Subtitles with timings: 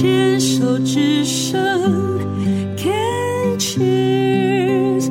[0.00, 1.60] 牵手之声
[2.76, 5.10] ，Can cheers，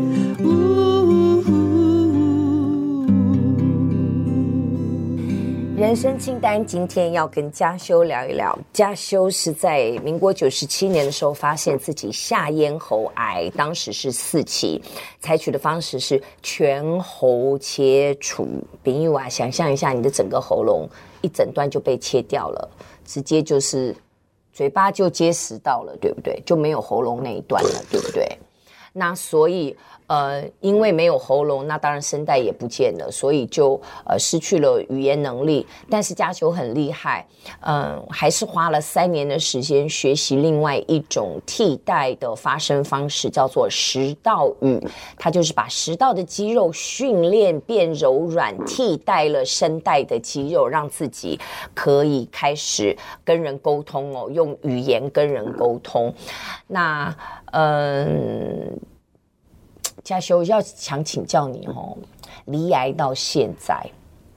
[5.75, 8.57] 人生清单，今天要跟家修聊一聊。
[8.71, 14.81] 家修是在民国九十七年的时候，发现自己下咽喉癌，当时是四期，
[15.19, 18.47] 采取的方式是全喉切除。
[18.81, 20.87] 比喻啊，想象一下，你的整个喉咙
[21.21, 22.69] 一整段就被切掉了，
[23.03, 23.93] 直接就是。
[24.57, 26.41] 嘴巴就结实到了，对不对？
[26.43, 28.25] 就没有喉咙那一段了，对不对？
[28.91, 29.77] 那所以。
[30.07, 35.67] 呃，因为没有喉咙，那当然声带也不见了，所以就呃失去了语言能力。
[35.89, 37.27] 但是家球很厉害，
[37.59, 44.81] 嗯、还是花了三年的时间学习另外一种替代的发声方式，叫做食道语。
[45.17, 51.37] 它就是把食道的肌肉训练变柔软，替代了声带的肌肉，让自己
[51.73, 56.13] 可以开始跟人沟通哦，用语言跟人沟通。
[56.67, 57.13] 那
[57.51, 58.79] 嗯。
[60.07, 61.97] 家修要想请教你哦，
[62.45, 63.85] 罹癌到现在，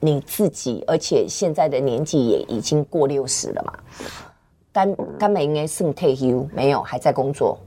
[0.01, 3.73] 你自己，而且现在的年纪也已经过六十了嘛，
[4.73, 7.57] 肝肝没应该剩退休没有，还在工作。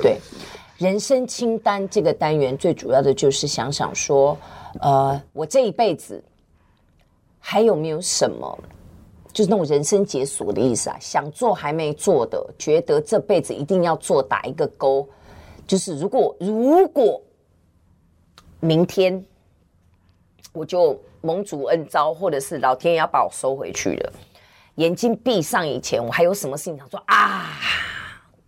[0.00, 0.18] 对，
[0.78, 4.38] 人生清单这个单元最主要的就是想想说，
[4.80, 6.22] 呃，我这一辈子
[7.40, 8.56] 还有没有什么，
[9.32, 10.96] 就是那种人生解锁的意思啊？
[11.00, 15.04] 想做还没做的，觉得这辈子一定要做，打一个勾。
[15.70, 17.22] 就是如果如果
[18.58, 19.24] 明天
[20.52, 24.12] 我就蒙主恩招，或者是老天爷要把我收回去了，
[24.74, 27.56] 眼睛闭上以前，我还有什么事情想说啊？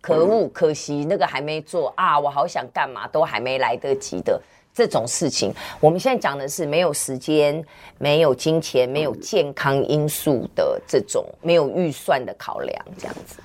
[0.01, 2.19] 可恶，可惜那个还没做啊！
[2.19, 4.37] 我好想干嘛都还没来得及的
[4.73, 5.53] 这种事情。
[5.79, 7.65] 我们现在讲的是没有时间、
[7.99, 13.37] 没有金钱、没有健康因素的这种没有预算的考量，这样子。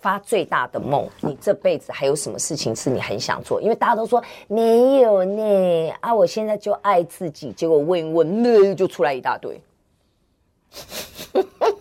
[0.00, 3.60] 发最大的梦，你这辈子还有什么事情是你很想做？
[3.60, 6.14] 因为大家都说没有呢啊！
[6.14, 9.60] 我现在就爱自己，结果问一问，那就出来一大堆。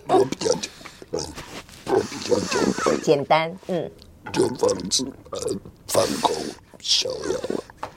[0.08, 0.70] 我比较简
[1.12, 1.22] 单，
[1.88, 3.92] 我比较简单，简单，嗯，
[4.34, 5.40] 就放置呃，
[5.88, 6.36] 放空
[6.80, 7.90] 逍遥，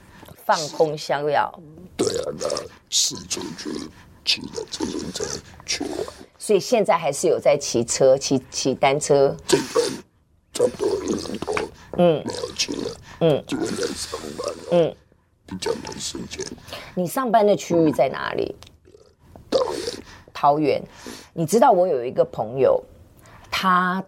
[0.45, 1.53] 放空逍遥。
[1.97, 2.47] 对啊，那
[2.89, 3.69] 四处去
[4.23, 5.23] 骑着自行车
[5.65, 5.91] 去玩。
[6.37, 9.35] 所以现在还是有在骑车，骑骑单车。
[10.53, 11.55] 差不多一年多，
[11.97, 12.91] 嗯，没有去了，
[13.21, 14.95] 嗯，就在上班，嗯，
[15.47, 16.45] 比较没时间。
[16.93, 18.55] 你上班的区域在哪里？
[19.49, 20.03] 桃园。
[20.31, 20.83] 桃园，
[21.33, 22.83] 你知道我有一个朋友，
[23.49, 24.03] 他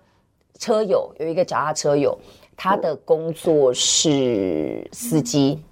[0.60, 2.18] 车友有一个脚踏车友，
[2.56, 5.64] 他的工作是司机，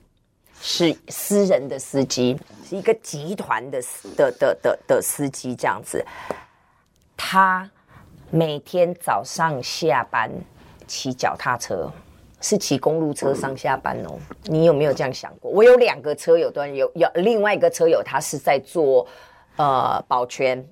[0.62, 3.82] 是私人的司机，是一个集团的
[4.16, 6.04] 的的的的司机这样子。
[7.18, 7.70] 他
[8.30, 10.32] 每天早上下班
[10.94, 11.92] 骑脚踏车，
[12.40, 14.20] 是骑公路车上下班哦。
[14.44, 15.50] 你有没有这样想过？
[15.50, 19.08] 我有两个车友，端有有另外一个车友，他是在做
[19.56, 20.64] 呃保全，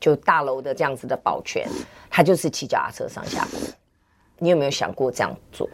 [0.00, 1.68] 就大楼的这样子的保全，
[2.08, 3.60] 他就是骑脚踏车上下班。
[4.38, 5.68] 你有没有想过这样做？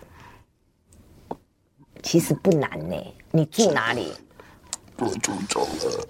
[2.02, 2.96] 其实不难呢。
[3.30, 4.12] 你住哪里？
[4.98, 6.04] 我住中和。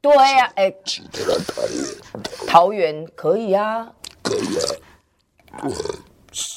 [0.00, 3.92] 对呀、啊，哎，骑得来桃园，桃园可以啊，
[4.24, 4.58] 可以
[5.52, 5.70] 啊，我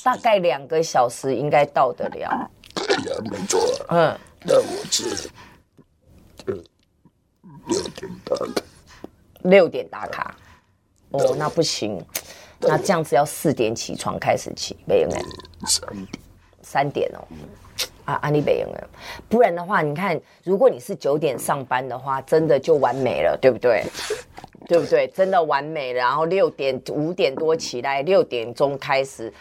[0.03, 2.49] 大概两个小时应该到得了。
[2.75, 3.95] 可以啊，没错啊。
[3.95, 5.29] 嗯，那我是
[7.67, 8.63] 六点打卡。
[9.43, 10.35] 六点打卡，
[11.11, 12.03] 哦，那不行，
[12.59, 15.25] 那这样子要四点起床开始起，没有没有，
[15.65, 16.07] 三点，
[16.61, 17.23] 三点哦。
[18.03, 18.89] 啊，安利北了，
[19.29, 23.85] 不然的话，你看，如果你是九点上班的话，真的就完美了，对不对？
[24.67, 25.07] 对不对？
[25.15, 25.99] 真的完美了。
[25.99, 29.31] 然后六点五点多起来，六点钟开始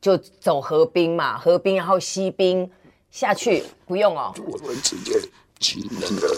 [0.00, 2.70] 就走河滨嘛，河滨然后西滨
[3.10, 4.34] 下去，不用哦。
[4.46, 5.20] 我们直接
[5.58, 6.34] 骑那个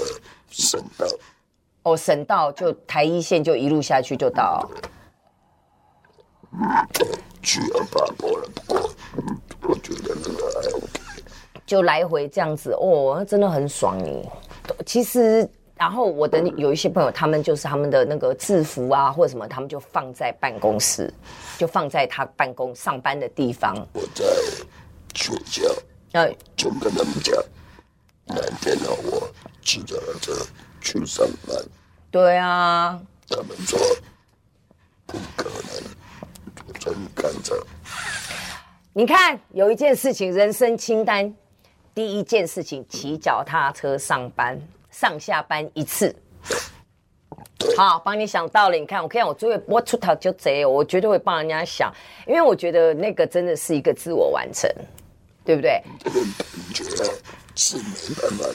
[0.50, 1.06] 省道。
[1.84, 4.68] 哦，省道就台一线就一路下去就到。
[7.42, 8.90] 去二八坡了，不过
[9.62, 10.86] 我觉得那个还 OK。
[11.66, 14.30] 就来回这样子哦，那真的很爽耶。
[14.86, 15.48] 其实，
[15.82, 21.12] 然后我的有一些朋友，他们就是他们的那个制服啊，或者什么，他们就放在办公室，
[21.58, 23.74] 就放在他办公上班的地方。
[23.92, 24.24] 我在
[25.12, 25.62] 学校，
[26.12, 27.36] 哎，就跟他们讲，
[28.26, 29.28] 那天呢，我
[29.60, 30.32] 骑着车
[30.80, 31.58] 去上班。
[32.12, 33.76] 对啊，他们说
[35.04, 35.82] 不可能，
[36.68, 37.60] 我真干着。
[38.92, 41.34] 你看，有一件事情，人生清单。
[41.92, 44.56] 第一件事情，骑脚踏车上班，
[44.92, 46.14] 上下班一次。
[47.76, 48.76] 好，帮你想到了。
[48.76, 51.92] 你看，我看我就会我出头就贼，我绝对会帮人家想，
[52.26, 54.70] 因为我觉得那个真的是一个自我完成，
[55.44, 55.82] 对不对？
[56.74, 57.04] 这个
[57.54, 58.46] 是没办法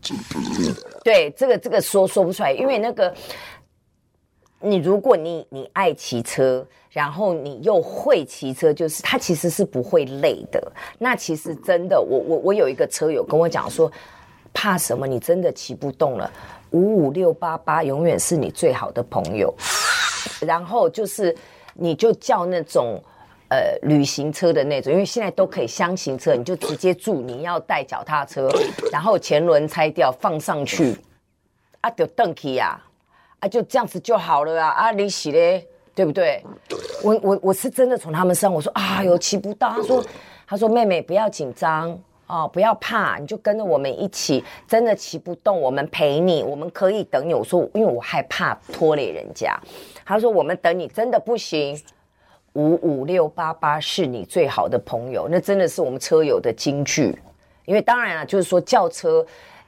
[0.00, 1.00] 去比拟的。
[1.04, 3.14] 对，这个这个说说不出来，因为那个
[4.60, 10.72] 你如果你你爱骑车，然后你又会骑车，就是它其实是不会累的。
[10.98, 13.92] 那其实真的，我我我有一个车友跟我讲说，
[14.52, 15.06] 怕什么？
[15.06, 16.30] 你真的骑不动了。
[16.70, 19.54] 五五六八八永远是你最好的朋友，
[20.40, 21.36] 然后就是
[21.74, 22.98] 你就叫那种
[23.50, 28.48] 呃旅行车的那种，因为现在都可以箱型车，你就直接住，你要带脚踏车，
[28.90, 30.96] 然后前轮拆掉放上去，
[31.82, 32.80] 啊就蹬起呀，
[33.40, 36.42] 啊就这样子就好了啊啊你洗嘞，对不对？
[37.02, 40.04] 我我我是真的从他们身上，我说啊有骑不到，他说
[40.46, 42.00] 他说妹妹不要紧张。
[42.32, 44.42] 哦，不要怕，你就跟着我们一起。
[44.66, 47.34] 真的骑不动，我们陪你，我们可以等你。
[47.34, 49.54] 我说，因为我害怕拖累人家。
[50.02, 51.78] 他说，我们等你，真的不行。
[52.54, 57.14] 五五六八八是你最好的朋友，那真的是我们车友的金句。
[57.66, 59.24] 因为当然了，就是说轿车，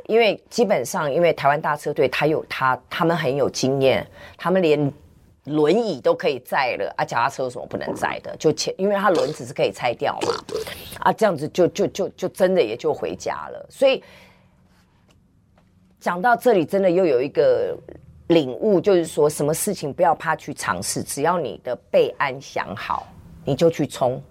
[0.06, 4.06] 因为基本上，因为台湾大车队他有他，他们很有经验，
[4.38, 4.90] 他们连。
[5.44, 8.34] 轮椅都可以载了啊，脚踏车有什么不能载的？
[8.38, 10.32] 就前，因为它轮子是可以拆掉嘛，
[11.00, 13.66] 啊，这样子就就就就真的也就回家了。
[13.68, 14.02] 所以
[16.00, 17.76] 讲到这里，真的又有一个
[18.28, 23.06] 领悟，就是说什么事情不要怕去尝试，只要你的备案想好，
[23.44, 24.22] 你就去冲。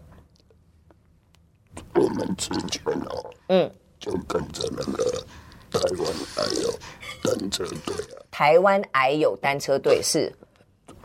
[1.94, 5.24] 我们之前哦，嗯，就跟着那个
[5.70, 6.74] 台湾矮友
[7.22, 10.34] 单车队啊，台湾矮友单车队是。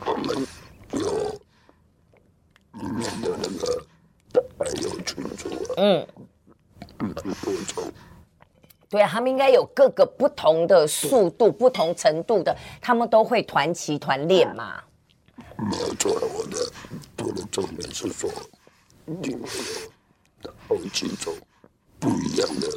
[0.04, 0.46] 我们
[0.92, 1.28] 有
[2.80, 3.84] 里面的那个
[4.58, 6.06] 还有群主啊，嗯，
[6.98, 7.92] 蛮多种。
[8.88, 14.82] 对啊，他们应该有各个不同的速度、不同程度的，他们都会团骑团练嘛。
[15.56, 16.72] 没有错，我的
[17.18, 18.30] 我的重点是说，
[19.06, 19.46] 里面
[20.42, 21.34] 有好几种
[21.98, 22.68] 不一样的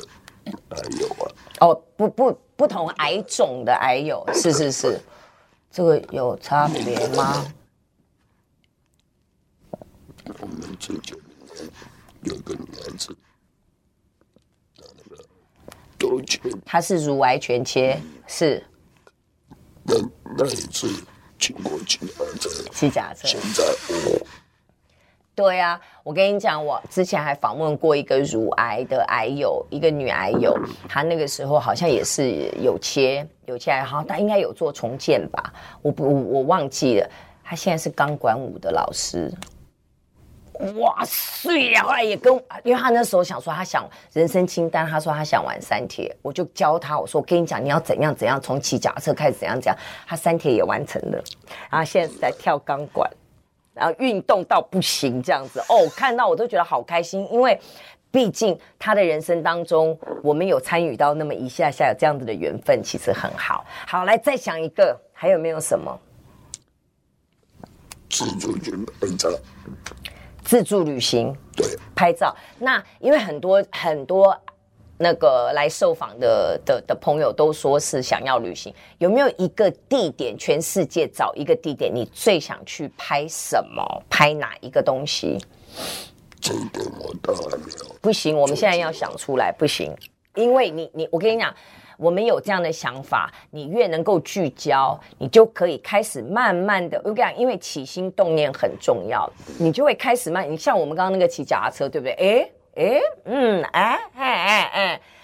[0.69, 1.31] 癌友啊。
[1.62, 5.00] 哦，不不，不同癌种的癌友，是是是。
[5.71, 7.53] 这个有差别吗？
[10.39, 11.18] 我们之前
[12.23, 13.15] 有个女孩子，
[15.97, 18.63] 都切，她是乳癌全切，是。
[19.83, 19.95] 那
[20.38, 20.89] 那一次
[21.39, 23.27] 经过骑脚踏车，骑脚踏车。
[23.27, 24.20] 现在我。
[25.41, 30.55] 对啊，我跟你讲，我之前还访问过一个乳癌的癌友，一个女癌友，
[30.88, 35.51] 她那个时候好像也是有切有切癌，好她应该有做重建吧，
[35.81, 37.09] 我不我忘记了。
[37.43, 39.33] 她现在是钢管舞的老师，
[40.77, 41.81] 哇塞呀！
[41.85, 42.31] 后来也跟，
[42.63, 51.19] 因为她那时候想说，她想人生清单，她说她想玩三铁，我就教她，我说我跟你讲，你要怎样怎样，从骑脚踏车开始怎样怎样，她三铁也完成了，
[51.71, 53.09] 然后现在是在跳钢管。
[53.73, 57.59] 然后运动到不行这样子哦，看到我都觉得好开心，因为
[58.12, 63.65] 毕竟他的人生当中，我们有参与到那么一下下有这样子的缘分，其实很好。
[63.88, 66.00] 好，来再想一个，还有没有什么？
[68.09, 69.29] 自助去拍照，
[70.44, 71.65] 自助旅行，对，
[71.95, 72.35] 拍照。
[72.59, 74.38] 那因为很多很多。
[75.01, 80.38] 那个来受访的的的朋友都说是想要旅行，有没有一个地点？
[80.38, 83.83] 全世界找一个地点，你最想去拍什么？
[84.07, 85.39] 拍哪一个东西？
[86.39, 87.96] 这一点我当然没有。
[88.00, 89.91] 不行，我们现在要想出来，不行，
[90.36, 91.51] 因为你你我跟你讲，
[91.98, 96.98] 我们有这样的想法，你越能够聚焦，你就可以开始慢慢的。
[97.00, 99.27] 我跟你讲，因为起心动念很重要，
[99.58, 100.50] 你就会开始慢。
[100.50, 102.13] 你像我们刚刚那个骑脚踏车，对不对？
[102.13, 102.51] 哎。
[102.74, 103.62] 哎，嗯，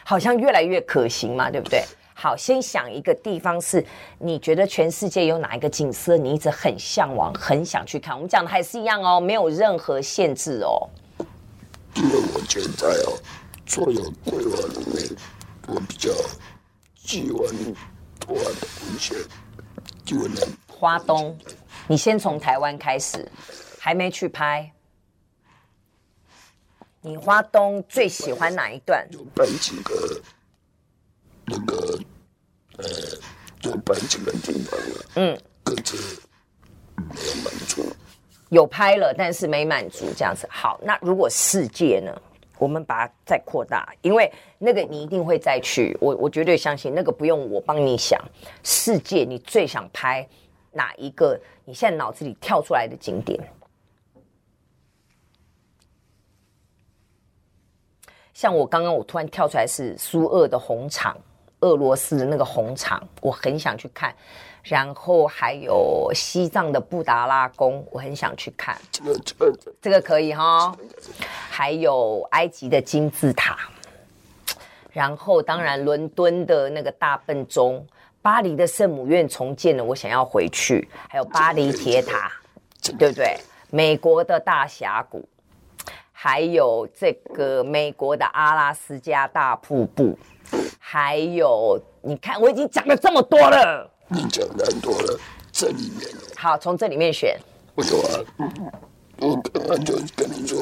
[0.10, 1.84] 好像越来越可行嘛，对不对？
[2.14, 3.86] 好，先想一个地方是
[4.18, 8.16] 你觉得全世界有哪一个景色你一直很向往、很想去看。
[8.16, 10.88] 我们讲的还是一样哦，没有任何限制哦。
[11.96, 13.20] 因为我现在哦，
[13.66, 15.10] 所有规划里面，
[15.68, 16.10] 我比较
[16.96, 17.46] 喜欢
[18.26, 18.34] 花
[18.66, 19.14] 东一些，
[20.06, 21.38] 就能花东。
[21.86, 23.30] 你先从台湾开始，
[23.78, 24.72] 还没去拍。
[27.02, 29.08] 你花东最喜欢哪一段？
[29.12, 30.22] 有拍几个，
[31.46, 32.00] 那个，
[32.78, 32.86] 呃，
[33.64, 35.06] 有拍几个地方了。
[35.16, 36.20] 嗯，可是
[36.96, 37.86] 没有满足。
[38.50, 40.48] 有拍了，但是没满足，这样子。
[40.50, 42.12] 好，那如果世界呢？
[42.60, 45.96] 我们把它再扩大，因为那个你一定会再去。
[46.02, 48.20] 我我绝对相信，那个不用我帮你想。
[48.64, 50.28] 世界，你最想拍
[50.72, 51.40] 哪一个？
[51.66, 53.40] 你现在脑子里跳出来的景点？
[58.38, 61.18] 像我刚刚，我突然跳出来是苏俄的红场，
[61.62, 64.14] 俄罗斯的那个红场，我很想去看。
[64.62, 68.78] 然后还有西藏的布达拉宫，我很想去看。
[69.82, 70.72] 这个可以哈。
[71.50, 73.58] 还有埃及的金字塔，
[74.92, 77.84] 然后当然伦敦的那个大笨钟，
[78.22, 80.88] 巴黎的圣母院重建了，我想要回去。
[81.10, 82.32] 还有巴黎铁塔，
[83.00, 83.36] 对不对？
[83.72, 85.28] 美国的大峡谷，
[86.20, 90.18] 还有这个美国的阿拉斯加大瀑布，
[90.80, 93.88] 还有你看，我已经讲了这么多了。
[94.08, 95.20] 你讲的很多了，
[95.52, 97.40] 这里面好，从这里面选。
[97.76, 98.20] 我有啊，
[99.20, 100.60] 我刚刚就跟你说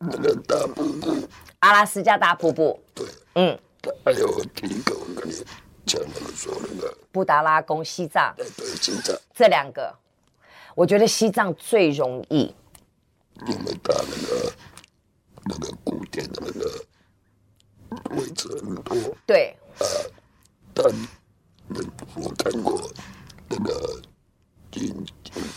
[0.00, 1.28] 那个大瀑布，
[1.60, 2.82] 阿拉斯加大瀑布。
[2.92, 3.56] 对，嗯，
[4.04, 5.32] 还有第一个，我跟你
[5.86, 8.34] 讲那个说那个布达拉宫，西藏。
[8.36, 9.16] 对对，西藏。
[9.32, 9.94] 这两个，
[10.74, 12.52] 我觉得西藏最容易，
[13.46, 14.52] 因为它那个
[15.44, 16.84] 那个古典的那个
[18.16, 18.96] 位置很多。
[19.26, 19.56] 对。
[19.78, 19.86] 呃，
[20.74, 20.84] 但。
[22.16, 22.90] 我看过
[23.48, 23.98] 那个
[24.74, 25.04] 影影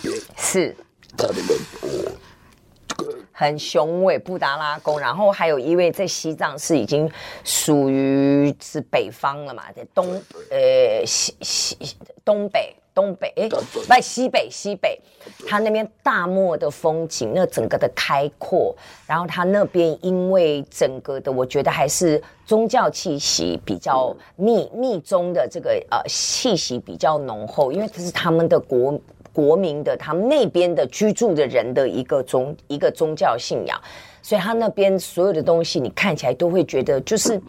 [0.01, 0.73] 片，是
[1.17, 4.97] 他那个很雄伟，布达拉宫。
[4.97, 7.11] 然后还有一位在西藏是已经
[7.43, 10.13] 属于是北方了嘛，在东
[10.49, 11.77] 呃西西
[12.23, 12.73] 东北。
[12.95, 14.97] 东北哎，不西北西北，
[15.45, 18.73] 它那边大漠的风景，那整个的开阔，
[19.05, 28.97] 然后它那边因为整个的，我觉得还是宗教气息比较密密宗的这个呃气息比较浓厚，因为这是他们的国
[29.33, 33.77] 国民的，他们那边的居住的人的一个宗一个宗教信仰，
[34.21, 37.41] 所以他那边所有的东西，你看起来都会觉得就是。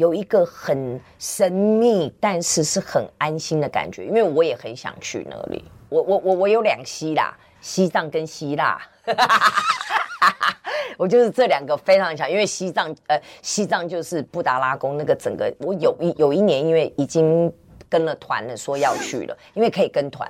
[0.00, 5.62] 有一个很神秘，但是是很安心的感觉，因为我也很想去那里。
[5.90, 8.80] 我我我我有两西啦，西藏跟希腊，
[10.96, 17.52] 我就是这两个非常想，因为西藏呃，西藏就是布达拉宫那个整个，我有一有一年因为已经
[17.86, 20.26] 跟了团了，说要去了，因为可以跟团，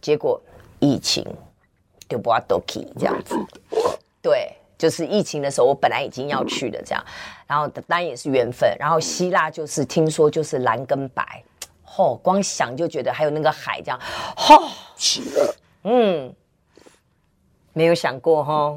[0.00, 0.40] 结果
[0.80, 1.24] 疫情
[2.08, 3.36] 就不要都去这样子，
[4.20, 4.52] 对。
[4.82, 7.04] 就是疫情的时候，我本来已经要去的，这样，
[7.46, 8.74] 然后当然也是缘分。
[8.80, 11.22] 然后希腊就是听说就是蓝跟白，
[11.86, 14.00] 嚯，光想就觉得还有那个海这样，
[14.36, 14.60] 嚯，
[14.96, 15.46] 是啊，
[15.84, 16.34] 嗯，
[17.72, 18.76] 没有想过哈，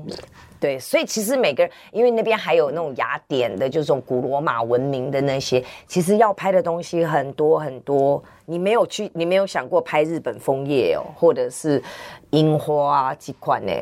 [0.59, 8.23] 对，所以其实每个人，因为那边还有那种雅典的，就是种古罗马文明的那些，其实要拍的东西很多很多。
[8.45, 11.81] 你没有去，你没有想过拍日本枫叶哦，或者是
[12.29, 13.73] 樱花啊几款呢？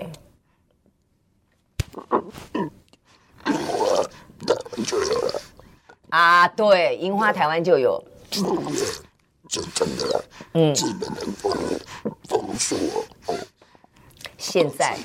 [4.85, 5.41] 就有了
[6.09, 10.25] 啊，对，樱花台湾就有，就真的了。
[10.53, 11.51] 嗯，日本的枫
[12.27, 12.75] 枫树
[13.27, 13.35] 哦，
[14.38, 14.97] 现在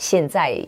[0.00, 0.66] 现在。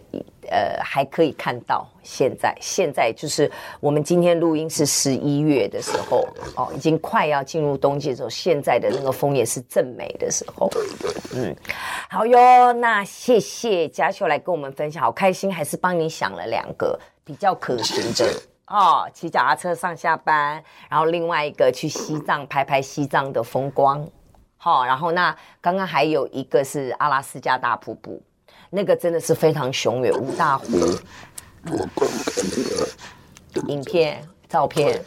[0.51, 10.69] 呃，还可以看到现在，现在就是我们今天录音是十一月的时候哦，已经快要进入冬季的时候，现在的那个枫叶是正美的时候。
[11.35, 11.57] 嗯，
[12.11, 18.29] 好哟，那谢谢嘉秀来跟我们分享，好开心，还是帮你想了两个比较可行的
[18.67, 24.07] 哦，骑脚踏车上下班，然后另外一个去西藏拍拍西藏的风光，
[24.59, 28.21] 好，然后那刚刚还有一个是阿拉斯加大瀑布。
[28.75, 30.65] 那个真的是非常雄伟，五大湖。
[31.71, 31.87] 我
[33.55, 34.99] 那个影片、照片。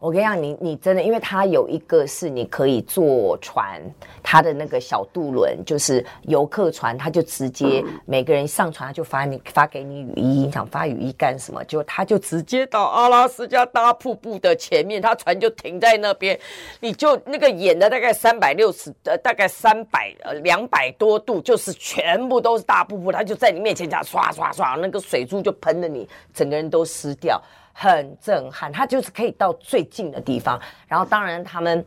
[0.00, 3.78] 我跟你讲，你你真的，因为它有一个是你可以坐船，
[4.22, 11.62] 它的那个小渡轮就是游客船，它就直接每个人上船，它就发你发给你雨衣，你想发雨衣干什么？
[11.64, 16.40] 就它就直接到阿拉斯加大瀑布的前面，它船就停在那边，
[16.80, 27.38] 你就那个演的大概三百六十呃，大概三百呃两百多度，就是全部都是大瀑布，它就在你面前这样刷刷刷，那个水珠就喷的你整个人都湿掉。
[27.82, 31.82] 很震撼，他就是可以到最近的地方，然后当然他们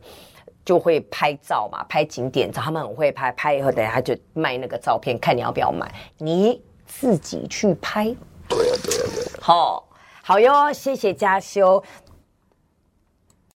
[0.64, 8.06] 就会拍照嘛，拍景点照，他们很会拍，拍以后等下就卖那个照片，看你要不要买，你自己去拍。
[8.48, 9.40] 对呀、啊，对呀、啊，对。
[9.40, 9.88] 好，
[10.20, 11.80] 好哟，谢谢嘉修。